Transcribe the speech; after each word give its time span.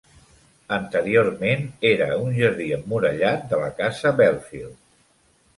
Anteriorment 0.77 1.61
era 1.91 2.07
un 2.23 2.33
jardí 2.39 2.71
emmurallat 2.79 3.47
de 3.53 3.63
la 3.65 3.71
Casa 3.83 4.15
Belfield. 4.23 4.77